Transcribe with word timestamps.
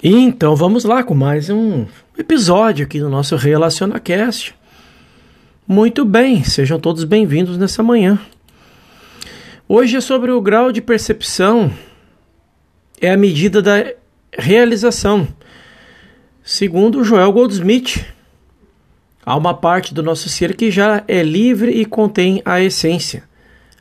Então 0.00 0.54
vamos 0.54 0.84
lá 0.84 1.02
com 1.02 1.12
mais 1.12 1.50
um 1.50 1.84
episódio 2.16 2.86
aqui 2.86 3.00
do 3.00 3.08
nosso 3.08 3.34
RelacionaCast. 3.34 4.54
Muito 5.66 6.04
bem, 6.04 6.44
sejam 6.44 6.78
todos 6.78 7.02
bem-vindos 7.02 7.58
nessa 7.58 7.82
manhã. 7.82 8.16
Hoje 9.68 9.96
é 9.96 10.00
sobre 10.00 10.30
o 10.30 10.40
grau 10.40 10.70
de 10.70 10.80
percepção, 10.80 11.72
é 13.00 13.10
a 13.10 13.16
medida 13.16 13.60
da 13.60 13.92
realização. 14.38 15.26
Segundo 16.44 17.02
Joel 17.02 17.32
Goldsmith, 17.32 18.06
há 19.26 19.36
uma 19.36 19.52
parte 19.52 19.92
do 19.92 20.00
nosso 20.00 20.28
ser 20.28 20.54
que 20.54 20.70
já 20.70 21.02
é 21.08 21.24
livre 21.24 21.72
e 21.72 21.84
contém 21.84 22.40
a 22.44 22.60
essência. 22.60 23.24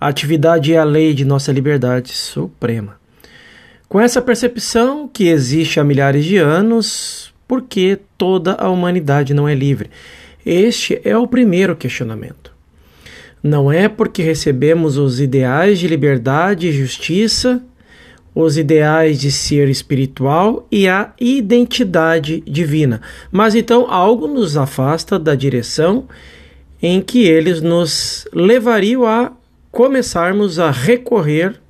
A 0.00 0.08
atividade 0.08 0.74
é 0.74 0.76
a 0.76 0.82
lei 0.82 1.14
de 1.14 1.24
nossa 1.24 1.52
liberdade 1.52 2.08
suprema. 2.08 2.99
Com 3.90 4.00
essa 4.00 4.22
percepção 4.22 5.10
que 5.12 5.26
existe 5.26 5.80
há 5.80 5.82
milhares 5.82 6.24
de 6.24 6.36
anos, 6.36 7.34
por 7.48 7.62
que 7.62 7.98
toda 8.16 8.52
a 8.52 8.68
humanidade 8.68 9.34
não 9.34 9.48
é 9.48 9.52
livre? 9.52 9.90
Este 10.46 11.00
é 11.02 11.18
o 11.18 11.26
primeiro 11.26 11.74
questionamento. 11.74 12.52
Não 13.42 13.72
é 13.72 13.88
porque 13.88 14.22
recebemos 14.22 14.96
os 14.96 15.18
ideais 15.18 15.80
de 15.80 15.88
liberdade 15.88 16.68
e 16.68 16.72
justiça, 16.72 17.60
os 18.32 18.56
ideais 18.56 19.18
de 19.18 19.32
ser 19.32 19.68
espiritual 19.68 20.68
e 20.70 20.86
a 20.86 21.12
identidade 21.20 22.44
divina, 22.46 23.00
mas 23.32 23.56
então 23.56 23.90
algo 23.90 24.28
nos 24.28 24.56
afasta 24.56 25.18
da 25.18 25.34
direção 25.34 26.06
em 26.80 27.02
que 27.02 27.24
eles 27.24 27.60
nos 27.60 28.24
levariam 28.32 29.04
a 29.04 29.32
começarmos 29.72 30.60
a 30.60 30.70
recorrer 30.70 31.60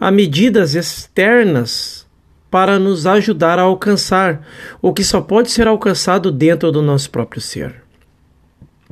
a 0.00 0.10
medidas 0.10 0.74
externas 0.74 2.06
para 2.50 2.78
nos 2.78 3.06
ajudar 3.06 3.58
a 3.58 3.62
alcançar 3.62 4.44
o 4.80 4.94
que 4.94 5.04
só 5.04 5.20
pode 5.20 5.50
ser 5.50 5.68
alcançado 5.68 6.32
dentro 6.32 6.72
do 6.72 6.80
nosso 6.80 7.10
próprio 7.10 7.40
ser. 7.40 7.76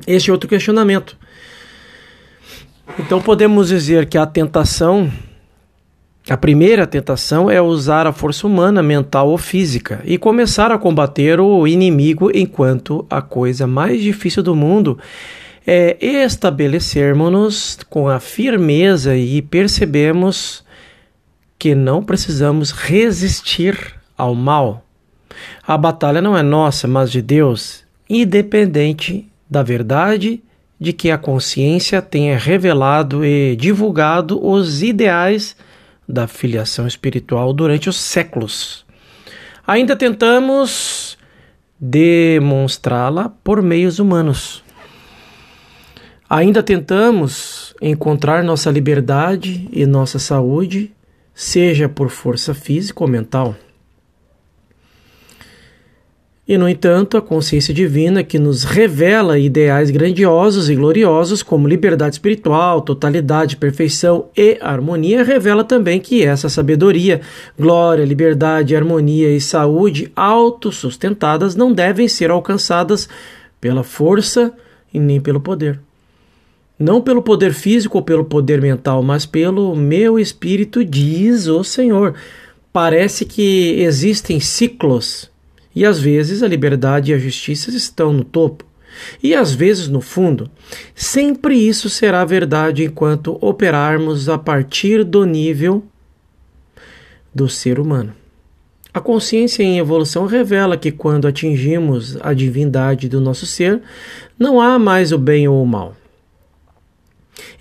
Este 0.07 0.29
é 0.29 0.33
outro 0.33 0.47
questionamento. 0.47 1.17
Então 2.97 3.21
podemos 3.21 3.67
dizer 3.67 4.05
que 4.05 4.17
a 4.17 4.25
tentação, 4.25 5.11
a 6.29 6.37
primeira 6.37 6.87
tentação 6.87 7.49
é 7.49 7.61
usar 7.61 8.07
a 8.07 8.13
força 8.13 8.47
humana, 8.47 8.81
mental 8.81 9.29
ou 9.29 9.37
física 9.37 10.01
e 10.05 10.17
começar 10.17 10.71
a 10.71 10.77
combater 10.77 11.39
o 11.39 11.67
inimigo 11.67 12.31
enquanto 12.33 13.05
a 13.09 13.21
coisa 13.21 13.67
mais 13.67 14.01
difícil 14.01 14.41
do 14.41 14.55
mundo 14.55 14.97
é 15.67 15.97
estabelecermos-nos 16.01 17.79
com 17.89 18.07
a 18.07 18.19
firmeza 18.19 19.15
e 19.15 19.41
percebemos 19.41 20.63
que 21.59 21.75
não 21.75 22.01
precisamos 22.01 22.71
resistir 22.71 23.95
ao 24.17 24.33
mal. 24.33 24.85
A 25.67 25.77
batalha 25.77 26.21
não 26.21 26.37
é 26.37 26.41
nossa, 26.41 26.87
mas 26.87 27.11
de 27.11 27.21
Deus, 27.21 27.83
independente 28.09 29.29
da 29.49 29.61
verdade 29.61 30.41
de 30.79 30.93
que 30.93 31.11
a 31.11 31.17
consciência 31.17 32.01
tenha 32.01 32.37
revelado 32.37 33.25
e 33.25 33.57
divulgado 33.57 34.43
os 34.43 34.81
ideais 34.81 35.55
da 36.07 36.25
filiação 36.25 36.87
espiritual 36.87 37.51
durante 37.51 37.89
os 37.89 37.97
séculos. 37.97 38.85
Ainda 39.67 39.95
tentamos 39.95 41.17
demonstrá-la 41.79 43.29
por 43.43 43.61
meios 43.61 43.99
humanos. 43.99 44.63
Ainda 46.29 46.63
tentamos 46.63 47.75
encontrar 47.81 48.43
nossa 48.43 48.71
liberdade 48.71 49.67
e 49.71 49.85
nossa 49.85 50.17
saúde 50.17 50.91
seja 51.39 51.87
por 51.87 52.09
força 52.09 52.53
física 52.53 53.01
ou 53.01 53.09
mental. 53.09 53.55
E, 56.45 56.57
no 56.57 56.67
entanto, 56.67 57.15
a 57.15 57.21
consciência 57.21 57.73
divina 57.73 58.25
que 58.25 58.37
nos 58.37 58.65
revela 58.65 59.39
ideais 59.39 59.89
grandiosos 59.89 60.69
e 60.69 60.75
gloriosos 60.75 61.41
como 61.41 61.65
liberdade 61.65 62.15
espiritual, 62.15 62.81
totalidade, 62.81 63.55
perfeição 63.55 64.27
e 64.35 64.57
harmonia, 64.59 65.23
revela 65.23 65.63
também 65.63 66.01
que 66.01 66.25
essa 66.25 66.49
sabedoria, 66.49 67.21
glória, 67.57 68.03
liberdade, 68.03 68.75
harmonia 68.75 69.33
e 69.33 69.39
saúde 69.39 70.11
autossustentadas 70.17 71.55
não 71.55 71.71
devem 71.71 72.09
ser 72.09 72.31
alcançadas 72.31 73.07
pela 73.61 73.83
força 73.83 74.51
e 74.93 74.99
nem 74.99 75.21
pelo 75.21 75.39
poder 75.39 75.79
não 76.79 77.01
pelo 77.01 77.21
poder 77.21 77.53
físico 77.53 77.97
ou 77.97 78.03
pelo 78.03 78.23
poder 78.23 78.61
mental, 78.61 79.03
mas 79.03 79.25
pelo 79.25 79.75
meu 79.75 80.17
espírito, 80.17 80.85
diz 80.85 81.47
o 81.47 81.61
Senhor. 81.61 82.15
Parece 82.71 83.25
que 83.25 83.75
existem 83.81 84.39
ciclos 84.39 85.29
e 85.75 85.85
às 85.85 85.99
vezes 85.99 86.41
a 86.41 86.47
liberdade 86.47 87.11
e 87.11 87.13
a 87.13 87.19
justiça 87.19 87.69
estão 87.71 88.13
no 88.13 88.23
topo 88.23 88.65
e 89.21 89.35
às 89.35 89.53
vezes 89.53 89.87
no 89.87 90.01
fundo. 90.01 90.49
Sempre 90.95 91.55
isso 91.55 91.89
será 91.89 92.23
verdade 92.23 92.83
enquanto 92.83 93.37
operarmos 93.41 94.29
a 94.29 94.37
partir 94.37 95.03
do 95.03 95.25
nível 95.25 95.83
do 97.33 97.49
ser 97.49 97.79
humano. 97.79 98.13
A 98.93 98.99
consciência 98.99 99.61
em 99.61 99.77
evolução 99.77 100.25
revela 100.25 100.75
que 100.75 100.91
quando 100.91 101.27
atingimos 101.27 102.17
a 102.21 102.33
divindade 102.33 103.07
do 103.07 103.21
nosso 103.21 103.45
ser, 103.45 103.81
não 104.37 104.59
há 104.59 104.79
mais 104.79 105.11
o 105.11 105.17
bem 105.17 105.47
ou 105.47 105.61
o 105.61 105.67
mal. 105.67 105.95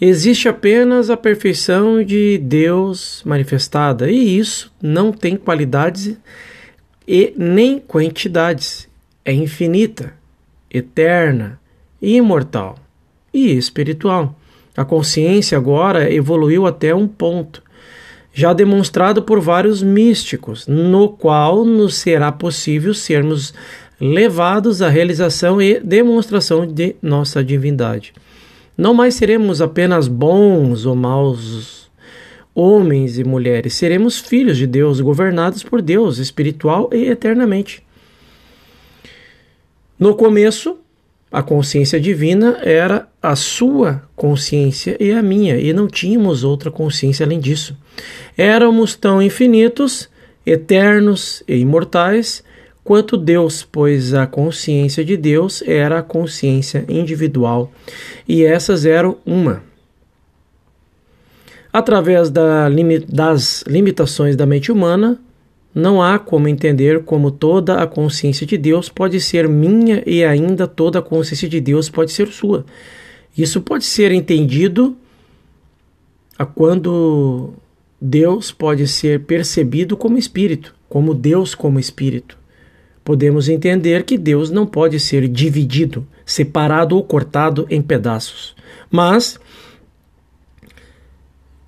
Existe 0.00 0.48
apenas 0.48 1.10
a 1.10 1.16
perfeição 1.16 2.04
de 2.04 2.38
Deus 2.38 3.20
manifestada, 3.26 4.08
e 4.08 4.38
isso 4.38 4.72
não 4.80 5.10
tem 5.10 5.36
qualidades 5.36 6.16
e 7.06 7.34
nem 7.36 7.80
quantidades. 7.80 8.88
É 9.24 9.32
infinita, 9.32 10.14
eterna, 10.70 11.58
imortal 12.00 12.76
e 13.34 13.56
espiritual. 13.56 14.38
A 14.76 14.84
consciência 14.84 15.58
agora 15.58 16.12
evoluiu 16.12 16.64
até 16.64 16.94
um 16.94 17.08
ponto, 17.08 17.60
já 18.32 18.52
demonstrado 18.52 19.22
por 19.24 19.40
vários 19.40 19.82
místicos, 19.82 20.68
no 20.68 21.08
qual 21.08 21.64
nos 21.64 21.96
será 21.96 22.30
possível 22.30 22.94
sermos 22.94 23.52
levados 24.00 24.80
à 24.80 24.88
realização 24.88 25.60
e 25.60 25.80
demonstração 25.80 26.64
de 26.64 26.94
nossa 27.02 27.42
divindade. 27.42 28.12
Não 28.78 28.94
mais 28.94 29.16
seremos 29.16 29.60
apenas 29.60 30.06
bons 30.06 30.86
ou 30.86 30.94
maus 30.94 31.90
homens 32.54 33.18
e 33.18 33.24
mulheres, 33.24 33.74
seremos 33.74 34.20
filhos 34.20 34.56
de 34.56 34.68
Deus, 34.68 35.00
governados 35.00 35.64
por 35.64 35.82
Deus, 35.82 36.18
espiritual 36.18 36.88
e 36.92 37.08
eternamente. 37.08 37.82
No 39.98 40.14
começo, 40.14 40.78
a 41.30 41.42
consciência 41.42 42.00
divina 42.00 42.58
era 42.62 43.08
a 43.20 43.34
sua 43.34 44.02
consciência 44.14 44.96
e 45.00 45.10
a 45.10 45.20
minha, 45.22 45.56
e 45.56 45.72
não 45.72 45.88
tínhamos 45.88 46.44
outra 46.44 46.70
consciência 46.70 47.26
além 47.26 47.40
disso. 47.40 47.76
Éramos 48.36 48.94
tão 48.94 49.20
infinitos, 49.20 50.08
eternos 50.46 51.42
e 51.48 51.56
imortais 51.56 52.44
quanto 52.88 53.18
Deus, 53.18 53.68
pois 53.70 54.14
a 54.14 54.26
consciência 54.26 55.04
de 55.04 55.14
Deus 55.14 55.60
era 55.66 55.98
a 55.98 56.02
consciência 56.02 56.86
individual 56.88 57.70
e 58.26 58.42
essas 58.42 58.86
eram 58.86 59.18
uma. 59.26 59.62
Através 61.70 62.30
da 62.30 62.66
das 63.06 63.62
limitações 63.66 64.36
da 64.36 64.46
mente 64.46 64.72
humana, 64.72 65.20
não 65.74 66.02
há 66.02 66.18
como 66.18 66.48
entender 66.48 67.04
como 67.04 67.30
toda 67.30 67.74
a 67.74 67.86
consciência 67.86 68.46
de 68.46 68.56
Deus 68.56 68.88
pode 68.88 69.20
ser 69.20 69.46
minha 69.46 70.02
e 70.06 70.24
ainda 70.24 70.66
toda 70.66 71.00
a 71.00 71.02
consciência 71.02 71.46
de 71.46 71.60
Deus 71.60 71.90
pode 71.90 72.10
ser 72.10 72.28
sua. 72.28 72.64
Isso 73.36 73.60
pode 73.60 73.84
ser 73.84 74.12
entendido 74.12 74.96
a 76.38 76.46
quando 76.46 77.52
Deus 78.00 78.50
pode 78.50 78.88
ser 78.88 79.24
percebido 79.24 79.94
como 79.94 80.16
espírito, 80.16 80.74
como 80.88 81.12
Deus 81.12 81.54
como 81.54 81.78
espírito 81.78 82.37
podemos 83.08 83.48
entender 83.48 84.04
que 84.04 84.18
Deus 84.18 84.50
não 84.50 84.66
pode 84.66 85.00
ser 85.00 85.26
dividido, 85.28 86.06
separado 86.26 86.94
ou 86.94 87.02
cortado 87.02 87.66
em 87.70 87.80
pedaços, 87.80 88.54
mas 88.90 89.40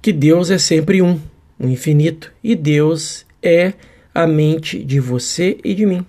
que 0.02 0.12
Deus 0.12 0.50
é 0.50 0.58
sempre 0.58 1.00
um, 1.00 1.18
o 1.58 1.64
um 1.64 1.68
infinito, 1.70 2.30
e 2.44 2.54
Deus 2.54 3.24
é 3.42 3.72
a 4.14 4.26
mente 4.26 4.84
de 4.84 5.00
você 5.00 5.56
e 5.64 5.72
de 5.72 5.86
mim. 5.86 6.04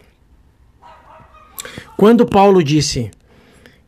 Quando 1.95 2.25
Paulo 2.25 2.61
disse: 2.61 3.09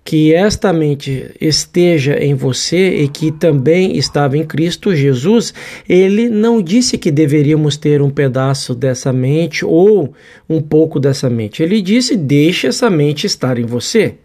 que 0.03 0.33
esta 0.33 0.73
mente 0.73 1.31
esteja 1.39 2.17
em 2.21 2.33
você 2.33 3.03
e 3.03 3.07
que 3.07 3.31
também 3.31 3.97
estava 3.97 4.38
em 4.38 4.44
Cristo 4.44 4.94
Jesus, 4.94 5.53
ele 5.88 6.29
não 6.29 6.61
disse 6.61 6.97
que 6.97 7.09
deveríamos 7.09 7.77
ter 7.77 8.01
um 8.01 8.09
pedaço 8.09 8.75
dessa 8.75 9.13
mente 9.13 9.63
ou 9.63 10.13
um 10.50 10.61
pouco 10.61 11.00
dessa 11.00 11.29
mente. 11.29 11.63
Ele 11.63 11.81
disse: 11.81 12.17
deixe 12.17 12.67
essa 12.67 12.89
mente 12.89 13.25
estar 13.25 13.57
em 13.57 13.65
você. 13.65 14.15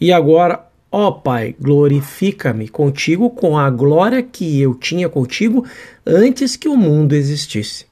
E 0.00 0.12
agora, 0.12 0.66
ó 0.90 1.10
Pai, 1.12 1.54
glorifica-me 1.60 2.68
contigo 2.68 3.30
com 3.30 3.56
a 3.56 3.70
glória 3.70 4.22
que 4.22 4.60
eu 4.60 4.74
tinha 4.74 5.08
contigo 5.08 5.64
antes 6.04 6.56
que 6.56 6.68
o 6.68 6.76
mundo 6.76 7.14
existisse. 7.14 7.86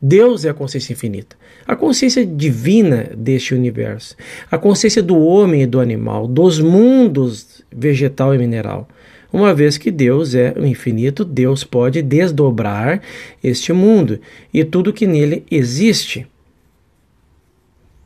Deus 0.00 0.44
é 0.44 0.50
a 0.50 0.54
consciência 0.54 0.92
infinita. 0.92 1.36
A 1.66 1.74
consciência 1.74 2.24
divina 2.24 3.10
deste 3.16 3.54
universo, 3.54 4.16
a 4.50 4.56
consciência 4.56 5.02
do 5.02 5.18
homem 5.18 5.62
e 5.62 5.66
do 5.66 5.80
animal, 5.80 6.26
dos 6.28 6.60
mundos 6.60 7.62
vegetal 7.70 8.34
e 8.34 8.38
mineral. 8.38 8.88
Uma 9.32 9.52
vez 9.52 9.76
que 9.76 9.90
Deus 9.90 10.34
é 10.34 10.54
o 10.56 10.64
infinito, 10.64 11.24
Deus 11.24 11.64
pode 11.64 12.00
desdobrar 12.00 13.02
este 13.42 13.72
mundo 13.72 14.20
e 14.54 14.64
tudo 14.64 14.92
que 14.92 15.06
nele 15.06 15.44
existe. 15.50 16.26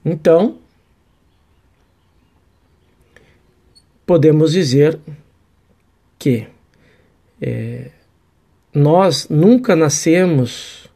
Então, 0.04 0.56
podemos 4.06 4.52
dizer 4.52 4.98
que 6.18 6.46
é, 7.40 7.90
nós 8.74 9.28
nunca 9.28 9.76
nascemos, 9.76 10.89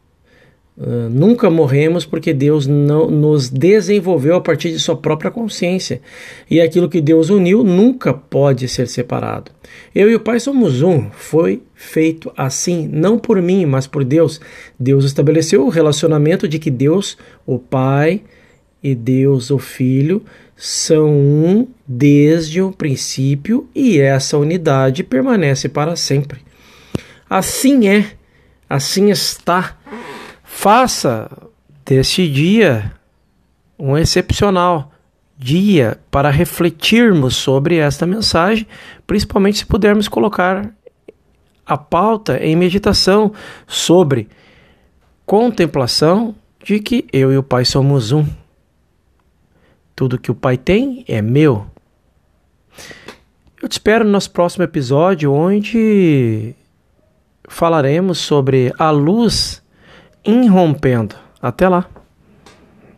uh, 0.77 1.09
nunca 1.11 1.51
morremos 1.51 2.05
porque 2.07 2.33
Deus 2.33 2.67
não 2.67 3.11
nos 3.11 3.49
desenvolveu 3.49 4.37
a 4.37 4.41
partir 4.41 4.71
de 4.71 4.79
sua 4.79 4.97
própria 4.97 5.31
consciência. 5.31 6.01
E 6.51 6.61
aquilo 6.61 6.89
que 6.89 7.01
Deus 7.01 7.31
uniu 7.31 7.63
nunca 7.65 8.13
pode 8.13 8.69
ser 8.69 8.89
separado. 8.89 9.51
Eu 9.95 10.11
e 10.11 10.15
o 10.15 10.21
Pai 10.21 10.39
somos 10.41 10.83
um, 10.83 11.11
foi 11.11 11.63
feito 11.75 12.33
assim, 12.37 12.89
não 12.93 13.19
por 13.19 13.41
mim, 13.41 13.67
mas 13.67 13.87
por 13.87 14.05
Deus. 14.05 14.41
Deus 14.79 15.05
estabeleceu 15.05 15.65
o 15.65 15.71
relacionamento 15.71 16.47
de 16.47 16.59
que 16.59 16.71
Deus, 16.71 17.17
o 17.47 17.59
Pai, 17.59 18.23
e 18.85 18.95
Deus, 18.95 19.51
o 19.51 19.59
Filho, 19.59 20.23
são 20.55 21.09
um 21.11 21.67
desde 21.89 22.61
o 22.61 22.71
princípio 22.71 23.67
e 23.75 23.99
essa 23.99 24.37
unidade 24.37 25.03
permanece 25.03 25.71
para 25.71 25.97
sempre. 25.97 26.41
Assim 27.29 27.89
é, 27.89 28.13
assim 28.69 29.11
está. 29.11 29.79
Faça 30.57 31.29
deste 31.85 32.27
dia 32.31 32.93
um 33.79 33.99
excepcional 33.99 34.93
dia 35.37 35.99
para 36.11 36.31
refletirmos 36.31 37.37
sobre 37.37 37.77
esta 37.77 38.07
mensagem, 38.07 38.67
principalmente 39.07 39.59
se 39.59 39.67
pudermos 39.67 40.09
colocar 40.09 40.73
a 41.67 41.77
pauta 41.77 42.43
em 42.43 42.57
meditação 42.57 43.33
sobre 43.67 44.29
contemplação 45.27 46.35
de 46.65 46.79
que 46.79 47.05
eu 47.13 47.31
e 47.31 47.37
o 47.37 47.43
Pai 47.43 47.67
somos 47.67 48.11
um. 48.13 48.25
Tudo 49.95 50.19
que 50.19 50.31
o 50.31 50.35
Pai 50.35 50.57
tem 50.57 51.05
é 51.07 51.21
meu. 51.21 51.67
Eu 53.61 53.69
te 53.69 53.73
espero 53.73 54.05
no 54.05 54.13
nosso 54.13 54.31
próximo 54.31 54.65
episódio, 54.65 55.31
onde 55.31 56.55
falaremos 57.49 58.19
sobre 58.19 58.73
a 58.79 58.91
luz 58.91 59.64
irrompendo. 60.25 61.15
Até 61.41 61.69
lá! 61.69 61.87